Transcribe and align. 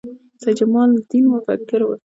سید 0.41 0.55
جمال 0.59 0.89
الدین 0.95 1.25
مفکر 1.33 1.81
و 1.83 1.89